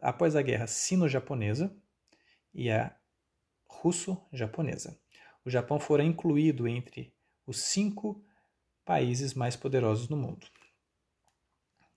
após 0.01 0.35
a 0.35 0.41
guerra 0.41 0.65
sino-japonesa, 0.65 1.71
e 2.53 2.71
a 2.71 2.95
russo-japonesa. 3.67 4.99
O 5.45 5.49
Japão 5.49 5.79
fora 5.79 6.03
incluído 6.03 6.67
entre 6.67 7.13
os 7.45 7.61
cinco 7.61 8.23
países 8.83 9.35
mais 9.35 9.55
poderosos 9.55 10.09
no 10.09 10.17
mundo. 10.17 10.47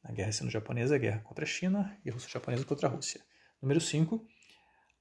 A 0.02 0.12
guerra 0.12 0.32
sino-japonesa, 0.32 0.96
a 0.96 0.98
guerra 0.98 1.20
contra 1.20 1.44
a 1.44 1.48
China 1.48 1.98
e 2.04 2.10
russo-japonesa 2.10 2.64
contra 2.64 2.88
a 2.88 2.90
Rússia. 2.90 3.24
Número 3.60 3.80
5. 3.80 4.26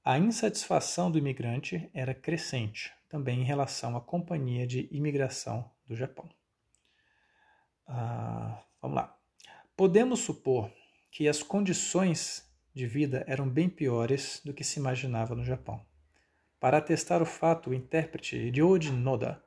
A 0.02 0.18
insatisfação 0.18 1.10
do 1.10 1.18
imigrante 1.18 1.90
era 1.92 2.14
crescente, 2.14 2.90
também 3.08 3.40
em 3.40 3.44
relação 3.44 3.96
à 3.96 4.00
companhia 4.00 4.66
de 4.66 4.88
imigração 4.90 5.70
do 5.86 5.94
Japão. 5.94 6.28
Ah, 7.86 8.62
vamos 8.80 8.96
lá. 8.96 9.18
Podemos 9.76 10.20
supor 10.20 10.70
que 11.10 11.26
as 11.26 11.42
condições 11.42 12.48
de 12.72 12.86
vida 12.86 13.24
eram 13.26 13.48
bem 13.48 13.68
piores 13.68 14.40
do 14.44 14.54
que 14.54 14.62
se 14.62 14.78
imaginava 14.78 15.34
no 15.34 15.44
Japão. 15.44 15.84
Para 16.60 16.78
atestar 16.78 17.20
o 17.20 17.26
fato, 17.26 17.70
o 17.70 17.74
intérprete 17.74 18.36
Ryoji 18.36 18.92
Noda, 18.92 19.42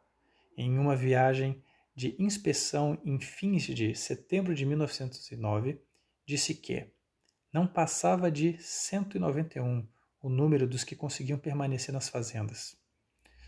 em 0.58 0.78
uma 0.78 0.98
viagem 0.98 1.64
de 1.96 2.14
inspeção 2.20 3.00
em 3.06 3.18
fins 3.22 3.64
de 3.64 3.96
setembro 3.96 4.54
de 4.54 4.66
1909, 4.66 5.82
disse 6.26 6.54
que 6.54 6.92
não 7.54 7.66
passava 7.66 8.30
de 8.30 8.58
191 8.62 9.88
o 10.22 10.28
número 10.28 10.68
dos 10.68 10.84
que 10.84 10.94
conseguiam 10.94 11.40
permanecer 11.40 11.94
nas 11.94 12.10
fazendas, 12.10 12.78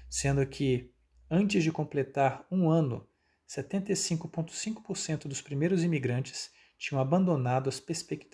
sendo 0.10 0.46
que, 0.48 0.94
antes 1.30 1.62
de 1.62 1.74
completar 1.74 2.48
um 2.50 2.70
ano, 2.70 3.06
75,5% 3.50 5.28
dos 5.28 5.42
primeiros 5.42 5.84
imigrantes 5.84 6.58
tinham 6.80 7.02
abandonado 7.02 7.68
as, 7.68 7.84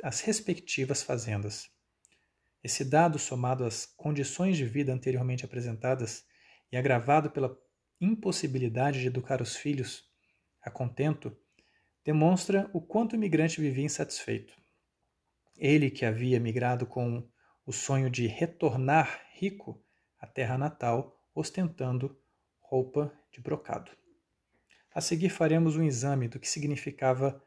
as 0.03 0.21
respectivas 0.21 1.01
fazendas. 1.01 1.67
Esse 2.63 2.85
dado, 2.85 3.17
somado 3.17 3.65
às 3.65 3.85
condições 3.85 4.55
de 4.55 4.65
vida 4.65 4.93
anteriormente 4.93 5.43
apresentadas 5.43 6.23
e 6.71 6.77
agravado 6.77 7.31
pela 7.31 7.57
impossibilidade 7.99 9.01
de 9.01 9.07
educar 9.07 9.41
os 9.41 9.55
filhos 9.55 10.07
a 10.61 10.69
contento, 10.69 11.35
demonstra 12.03 12.69
o 12.71 12.79
quanto 12.79 13.13
o 13.13 13.15
imigrante 13.15 13.59
vivia 13.59 13.83
insatisfeito. 13.83 14.55
Ele 15.57 15.89
que 15.89 16.05
havia 16.05 16.39
migrado 16.39 16.85
com 16.85 17.27
o 17.65 17.71
sonho 17.71 18.09
de 18.09 18.27
retornar 18.27 19.25
rico 19.33 19.83
à 20.19 20.27
terra 20.27 20.57
natal, 20.57 21.19
ostentando 21.33 22.15
roupa 22.59 23.11
de 23.31 23.41
brocado. 23.41 23.91
A 24.93 25.01
seguir 25.01 25.29
faremos 25.29 25.75
um 25.75 25.83
exame 25.83 26.27
do 26.27 26.39
que 26.39 26.47
significava 26.47 27.43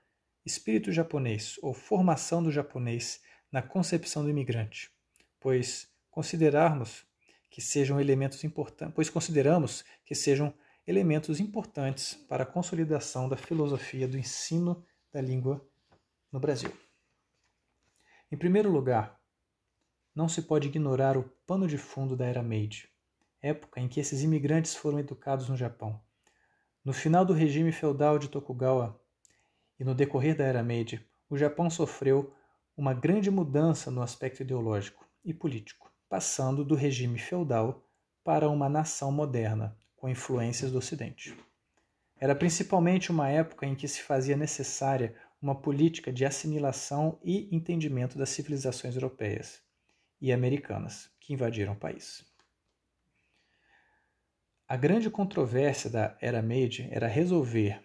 espírito 0.48 0.90
japonês 0.90 1.58
ou 1.62 1.74
formação 1.74 2.42
do 2.42 2.50
japonês 2.50 3.22
na 3.52 3.60
concepção 3.60 4.24
do 4.24 4.30
imigrante, 4.30 4.90
pois 5.38 5.86
considerarmos 6.10 7.06
que 7.50 7.60
sejam 7.60 8.00
elementos 8.00 8.42
importantes, 8.44 8.94
pois 8.94 9.10
consideramos 9.10 9.84
que 10.06 10.14
sejam 10.14 10.52
elementos 10.86 11.38
importantes 11.38 12.14
para 12.14 12.44
a 12.44 12.46
consolidação 12.46 13.28
da 13.28 13.36
filosofia 13.36 14.08
do 14.08 14.18
ensino 14.18 14.82
da 15.12 15.20
língua 15.20 15.62
no 16.32 16.40
Brasil. 16.40 16.72
Em 18.32 18.36
primeiro 18.36 18.70
lugar, 18.70 19.20
não 20.14 20.28
se 20.28 20.42
pode 20.42 20.68
ignorar 20.68 21.16
o 21.16 21.24
pano 21.46 21.68
de 21.68 21.76
fundo 21.76 22.16
da 22.16 22.24
era 22.24 22.42
Meiji, 22.42 22.88
época 23.42 23.80
em 23.80 23.88
que 23.88 24.00
esses 24.00 24.22
imigrantes 24.22 24.74
foram 24.74 24.98
educados 24.98 25.48
no 25.48 25.56
Japão. 25.56 26.00
No 26.82 26.92
final 26.94 27.24
do 27.24 27.34
regime 27.34 27.70
feudal 27.70 28.18
de 28.18 28.28
Tokugawa 28.28 28.98
e 29.78 29.84
no 29.84 29.94
decorrer 29.94 30.36
da 30.36 30.44
Era 30.44 30.62
Meiji, 30.62 31.04
o 31.30 31.36
Japão 31.36 31.70
sofreu 31.70 32.34
uma 32.76 32.94
grande 32.94 33.30
mudança 33.30 33.90
no 33.90 34.02
aspecto 34.02 34.42
ideológico 34.42 35.06
e 35.24 35.34
político, 35.34 35.92
passando 36.08 36.64
do 36.64 36.74
regime 36.74 37.18
feudal 37.18 37.84
para 38.24 38.48
uma 38.48 38.68
nação 38.68 39.10
moderna, 39.12 39.76
com 39.96 40.08
influências 40.08 40.70
do 40.70 40.78
Ocidente. 40.78 41.36
Era 42.16 42.34
principalmente 42.34 43.10
uma 43.10 43.28
época 43.28 43.66
em 43.66 43.74
que 43.74 43.86
se 43.86 44.02
fazia 44.02 44.36
necessária 44.36 45.14
uma 45.40 45.54
política 45.54 46.12
de 46.12 46.24
assimilação 46.24 47.18
e 47.22 47.48
entendimento 47.54 48.18
das 48.18 48.30
civilizações 48.30 48.94
europeias 48.96 49.62
e 50.20 50.32
americanas 50.32 51.10
que 51.20 51.32
invadiram 51.32 51.74
o 51.74 51.78
país. 51.78 52.26
A 54.66 54.76
grande 54.76 55.08
controvérsia 55.08 55.88
da 55.88 56.16
Era 56.20 56.42
Meiji 56.42 56.88
era 56.90 57.06
resolver 57.06 57.82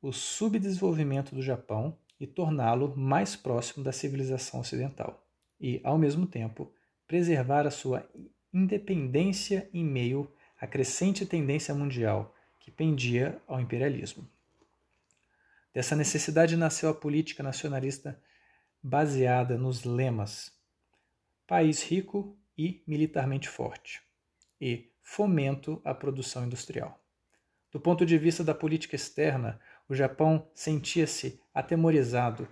o 0.00 0.12
subdesenvolvimento 0.12 1.34
do 1.34 1.42
Japão 1.42 1.96
e 2.18 2.26
torná-lo 2.26 2.96
mais 2.96 3.36
próximo 3.36 3.84
da 3.84 3.92
civilização 3.92 4.60
ocidental, 4.60 5.26
e, 5.60 5.80
ao 5.84 5.98
mesmo 5.98 6.26
tempo, 6.26 6.72
preservar 7.06 7.66
a 7.66 7.70
sua 7.70 8.08
independência 8.52 9.68
em 9.72 9.84
meio 9.84 10.30
à 10.60 10.66
crescente 10.66 11.26
tendência 11.26 11.74
mundial 11.74 12.34
que 12.60 12.70
pendia 12.70 13.40
ao 13.46 13.60
imperialismo. 13.60 14.28
Dessa 15.72 15.94
necessidade 15.94 16.56
nasceu 16.56 16.88
a 16.88 16.94
política 16.94 17.42
nacionalista 17.42 18.18
baseada 18.82 19.58
nos 19.58 19.84
lemas 19.84 20.52
país 21.46 21.82
rico 21.82 22.36
e 22.56 22.82
militarmente 22.86 23.48
forte 23.48 24.02
e 24.60 24.90
fomento 25.02 25.80
à 25.84 25.94
produção 25.94 26.44
industrial. 26.44 27.00
Do 27.70 27.78
ponto 27.78 28.06
de 28.06 28.16
vista 28.16 28.42
da 28.42 28.54
política 28.54 28.96
externa, 28.96 29.60
o 29.88 29.94
Japão 29.94 30.46
sentia-se 30.54 31.40
atemorizado 31.54 32.48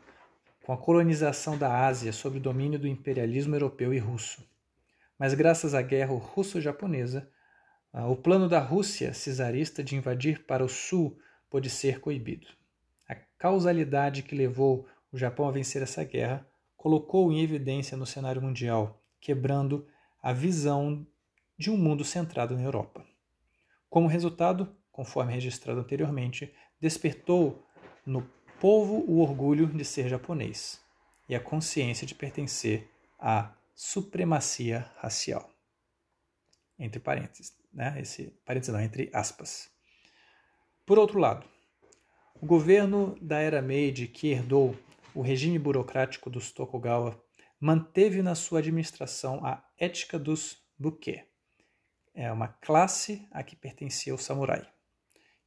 com 0.65 0.73
a 0.73 0.77
colonização 0.77 1.59
da 1.59 1.87
Ásia 1.87 2.13
sob 2.13 2.39
o 2.39 2.41
domínio 2.41 2.79
do 2.79 2.89
imperialismo 2.89 3.55
europeu 3.55 3.93
e 3.93 3.99
russo. 3.99 4.43
Mas 5.19 5.35
graças 5.35 5.75
à 5.75 5.83
guerra 5.83 6.15
russo-japonesa, 6.15 7.29
ah, 7.93 8.09
o 8.09 8.17
plano 8.17 8.49
da 8.49 8.59
Rússia 8.59 9.13
czarista 9.13 9.83
de 9.83 9.95
invadir 9.95 10.45
para 10.45 10.65
o 10.65 10.69
sul 10.69 11.19
pôde 11.51 11.71
ser 11.71 12.01
coibido. 12.01 12.49
A 13.09 13.15
causalidade 13.15 14.23
que 14.23 14.35
levou 14.35 14.89
o 15.13 15.17
Japão 15.17 15.47
a 15.47 15.53
vencer 15.53 15.83
essa 15.83 16.03
guerra 16.03 16.47
colocou 16.77 17.31
em 17.31 17.41
evidência 17.41 17.97
no 17.97 18.07
cenário 18.07 18.43
mundial, 18.43 19.01
quebrando 19.21 19.87
a 20.23 20.33
visão 20.33 21.07
de 21.57 21.71
um 21.71 21.77
mundo 21.77 22.05
centrado 22.05 22.57
na 22.57 22.63
Europa. 22.63 23.05
Como 23.89 24.09
resultado, 24.09 24.75
conforme 24.95 25.35
registrado 25.35 25.81
anteriormente, 25.81 26.55
despertou 26.81 27.63
no 28.07 28.23
povo 28.59 29.05
o 29.07 29.21
orgulho 29.21 29.67
de 29.67 29.85
ser 29.85 30.09
japonês 30.09 30.81
e 31.29 31.35
a 31.35 31.41
consciência 31.41 32.07
de 32.07 32.15
pertencer 32.15 32.89
à 33.19 33.53
supremacia 33.75 34.91
racial. 34.97 35.51
Entre 36.79 36.99
parênteses 36.99 37.55
né? 37.75 38.01
Esse 38.01 38.31
parênteses 38.47 38.73
não, 38.73 38.81
entre 38.81 39.11
aspas. 39.13 39.69
Por 40.87 40.99
outro 40.99 41.19
lado, 41.19 41.47
o 42.41 42.47
governo 42.47 43.19
da 43.21 43.41
era 43.41 43.61
Meiji, 43.61 44.07
que 44.07 44.29
herdou 44.29 44.77
o 45.15 45.23
regime 45.23 45.59
burocrático 45.59 46.31
dos 46.31 46.53
Tokugawa, 46.53 47.21
manteve 47.59 48.23
na 48.23 48.35
sua 48.35 48.61
administração 48.61 49.45
a 49.45 49.65
ética 49.79 50.19
dos 50.19 50.63
buke, 50.79 51.25
é 52.15 52.31
uma 52.31 52.49
classe 52.49 53.27
a 53.33 53.43
que 53.43 53.57
pertencia 53.57 54.15
o 54.15 54.19
samurai, 54.19 54.65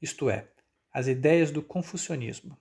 isto 0.01 0.29
é, 0.29 0.49
as 0.93 1.07
ideias 1.07 1.51
do 1.51 1.61
confucionismo. 1.61 2.57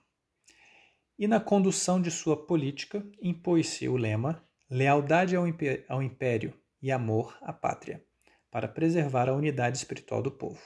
E 1.18 1.26
na 1.26 1.40
condução 1.40 2.00
de 2.00 2.10
sua 2.10 2.36
política 2.46 3.04
impôs-se 3.22 3.88
o 3.88 3.96
lema 3.96 4.44
lealdade 4.68 5.34
ao 5.36 6.02
império 6.02 6.54
e 6.82 6.90
amor 6.92 7.38
à 7.40 7.52
pátria 7.52 8.04
para 8.50 8.68
preservar 8.68 9.28
a 9.28 9.34
unidade 9.34 9.76
espiritual 9.76 10.22
do 10.22 10.30
povo. 10.30 10.60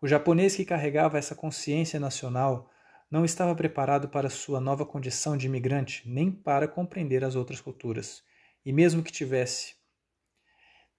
O 0.00 0.08
japonês 0.08 0.56
que 0.56 0.64
carregava 0.64 1.18
essa 1.18 1.34
consciência 1.34 2.00
nacional 2.00 2.70
não 3.10 3.24
estava 3.24 3.54
preparado 3.54 4.08
para 4.08 4.30
sua 4.30 4.60
nova 4.60 4.86
condição 4.86 5.36
de 5.36 5.46
imigrante, 5.46 6.08
nem 6.08 6.30
para 6.30 6.68
compreender 6.68 7.24
as 7.24 7.34
outras 7.34 7.60
culturas. 7.60 8.22
E 8.64 8.72
mesmo 8.72 9.02
que 9.02 9.10
tivesse, 9.10 9.74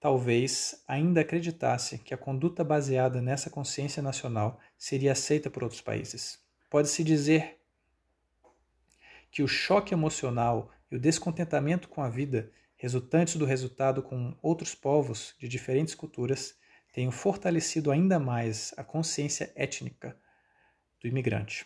talvez 0.02 0.82
ainda 0.88 1.20
acreditasse 1.20 1.96
que 1.96 2.12
a 2.12 2.18
conduta 2.18 2.64
baseada 2.64 3.22
nessa 3.22 3.48
consciência 3.48 4.02
nacional 4.02 4.58
seria 4.76 5.12
aceita 5.12 5.48
por 5.48 5.62
outros 5.62 5.80
países. 5.80 6.40
Pode-se 6.68 7.04
dizer 7.04 7.60
que 9.30 9.44
o 9.44 9.46
choque 9.46 9.94
emocional 9.94 10.72
e 10.90 10.96
o 10.96 11.00
descontentamento 11.00 11.88
com 11.88 12.02
a 12.02 12.08
vida 12.08 12.50
resultantes 12.76 13.36
do 13.36 13.44
resultado 13.44 14.02
com 14.02 14.36
outros 14.42 14.74
povos 14.74 15.36
de 15.38 15.46
diferentes 15.46 15.94
culturas, 15.94 16.56
tenham 16.92 17.12
fortalecido 17.12 17.92
ainda 17.92 18.18
mais 18.18 18.74
a 18.76 18.82
consciência 18.82 19.52
étnica 19.54 20.18
do 21.00 21.06
imigrante. 21.06 21.64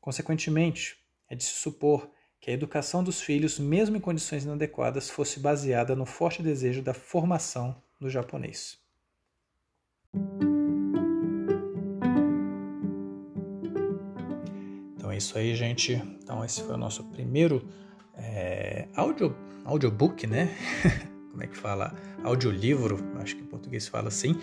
Consequentemente, 0.00 0.96
é 1.28 1.34
de 1.34 1.44
se 1.44 1.52
supor 1.52 2.10
que 2.40 2.50
a 2.50 2.54
educação 2.54 3.02
dos 3.02 3.20
filhos, 3.20 3.58
mesmo 3.58 3.96
em 3.96 4.00
condições 4.00 4.44
inadequadas, 4.44 5.10
fosse 5.10 5.40
baseada 5.40 5.96
no 5.96 6.06
forte 6.06 6.42
desejo 6.42 6.82
da 6.82 6.94
formação 6.94 7.76
do 8.00 8.08
japonês. 8.08 8.78
Então 14.94 15.10
é 15.10 15.16
isso 15.16 15.36
aí, 15.38 15.54
gente. 15.54 15.94
Então 16.22 16.44
esse 16.44 16.62
foi 16.62 16.74
o 16.74 16.78
nosso 16.78 17.04
primeiro 17.04 17.66
é, 18.14 18.88
audio, 18.94 19.36
audiobook, 19.64 20.26
né? 20.26 20.54
Como 21.36 21.44
é 21.44 21.48
que 21.48 21.56
fala? 21.58 21.94
Audiolivro, 22.24 22.98
acho 23.16 23.36
que 23.36 23.42
em 23.42 23.44
português 23.44 23.86
fala 23.86 24.08
assim. 24.08 24.34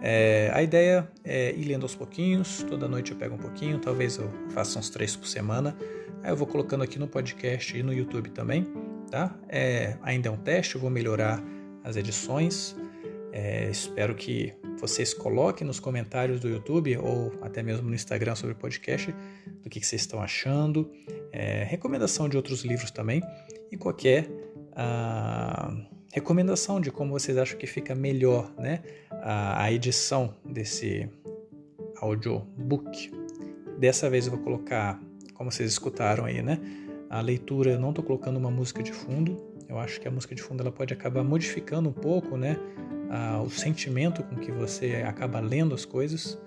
É, 0.00 0.50
a 0.54 0.62
ideia 0.62 1.06
é 1.22 1.52
ir 1.52 1.66
lendo 1.66 1.82
aos 1.82 1.94
pouquinhos, 1.94 2.64
toda 2.66 2.88
noite 2.88 3.12
eu 3.12 3.18
pego 3.18 3.34
um 3.34 3.38
pouquinho, 3.38 3.78
talvez 3.78 4.16
eu 4.16 4.30
faça 4.48 4.78
uns 4.78 4.88
três 4.88 5.14
por 5.14 5.28
semana. 5.28 5.76
Aí 6.22 6.30
eu 6.30 6.36
vou 6.36 6.46
colocando 6.46 6.82
aqui 6.82 6.98
no 6.98 7.06
podcast 7.06 7.76
e 7.76 7.82
no 7.82 7.92
YouTube 7.92 8.30
também, 8.30 8.66
tá? 9.10 9.38
É, 9.50 9.98
ainda 10.00 10.30
é 10.30 10.32
um 10.32 10.38
teste, 10.38 10.76
eu 10.76 10.80
vou 10.80 10.88
melhorar 10.88 11.44
as 11.84 11.96
edições. 11.96 12.74
É, 13.34 13.68
espero 13.68 14.14
que 14.14 14.54
vocês 14.78 15.12
coloquem 15.12 15.66
nos 15.66 15.78
comentários 15.78 16.40
do 16.40 16.48
YouTube 16.48 16.96
ou 16.96 17.34
até 17.42 17.62
mesmo 17.62 17.86
no 17.86 17.94
Instagram 17.94 18.34
sobre 18.34 18.54
o 18.54 18.56
podcast 18.56 19.14
do 19.62 19.68
que, 19.68 19.78
que 19.78 19.86
vocês 19.86 20.00
estão 20.00 20.22
achando, 20.22 20.90
é, 21.32 21.64
recomendação 21.64 22.30
de 22.30 22.38
outros 22.38 22.64
livros 22.64 22.90
também 22.90 23.20
e 23.70 23.76
qualquer 23.76 24.26
ah, 24.74 25.70
recomendação 26.12 26.80
de 26.80 26.90
como 26.90 27.12
vocês 27.12 27.36
acham 27.36 27.58
que 27.58 27.66
fica 27.66 27.94
melhor 27.94 28.52
né, 28.58 28.82
a, 29.10 29.64
a 29.64 29.72
edição 29.72 30.34
desse 30.44 31.08
audiobook. 32.00 33.10
Dessa 33.78 34.10
vez 34.10 34.26
eu 34.26 34.32
vou 34.32 34.40
colocar, 34.40 35.00
como 35.34 35.50
vocês 35.50 35.70
escutaram 35.70 36.24
aí, 36.24 36.42
né? 36.42 36.58
A 37.08 37.20
leitura, 37.20 37.78
não 37.78 37.90
estou 37.90 38.04
colocando 38.04 38.36
uma 38.36 38.50
música 38.50 38.82
de 38.82 38.92
fundo. 38.92 39.36
Eu 39.68 39.78
acho 39.78 40.00
que 40.00 40.06
a 40.06 40.10
música 40.10 40.34
de 40.34 40.42
fundo 40.42 40.62
ela 40.62 40.72
pode 40.72 40.92
acabar 40.92 41.24
modificando 41.24 41.88
um 41.88 41.92
pouco, 41.92 42.36
né? 42.36 42.56
o 43.44 43.50
sentimento 43.50 44.22
com 44.22 44.36
que 44.36 44.52
você 44.52 45.02
acaba 45.06 45.40
lendo 45.40 45.74
as 45.74 45.84
coisas. 45.84 46.38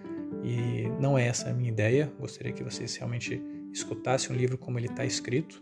E 0.43 0.87
não 0.99 1.17
é 1.17 1.27
essa 1.27 1.49
a 1.49 1.53
minha 1.53 1.69
ideia. 1.69 2.11
Gostaria 2.19 2.51
que 2.51 2.63
vocês 2.63 2.95
realmente 2.95 3.41
escutassem 3.71 4.35
o 4.35 4.39
livro 4.39 4.57
como 4.57 4.79
ele 4.79 4.87
está 4.87 5.05
escrito. 5.05 5.61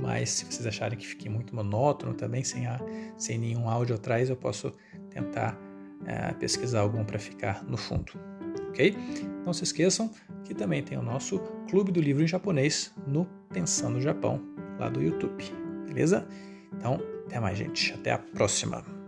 Mas 0.00 0.30
se 0.30 0.44
vocês 0.44 0.66
acharem 0.66 0.98
que 0.98 1.06
fique 1.06 1.28
muito 1.28 1.54
monótono 1.54 2.14
também, 2.14 2.42
sem, 2.42 2.66
a, 2.66 2.78
sem 3.16 3.38
nenhum 3.38 3.68
áudio 3.68 3.96
atrás, 3.96 4.30
eu 4.30 4.36
posso 4.36 4.72
tentar 5.10 5.58
é, 6.06 6.32
pesquisar 6.34 6.80
algum 6.80 7.04
para 7.04 7.18
ficar 7.18 7.62
no 7.64 7.76
fundo. 7.76 8.12
Ok? 8.68 8.96
Não 9.44 9.52
se 9.52 9.64
esqueçam 9.64 10.10
que 10.44 10.54
também 10.54 10.82
tem 10.82 10.96
o 10.96 11.02
nosso 11.02 11.38
Clube 11.68 11.92
do 11.92 12.00
Livro 12.00 12.22
em 12.22 12.26
Japonês 12.26 12.92
no 13.06 13.26
Pensando 13.52 14.00
Japão, 14.00 14.40
lá 14.78 14.88
do 14.88 15.02
YouTube. 15.02 15.44
Beleza? 15.86 16.26
Então, 16.72 16.98
até 17.26 17.38
mais, 17.38 17.58
gente. 17.58 17.92
Até 17.92 18.12
a 18.12 18.18
próxima. 18.18 18.99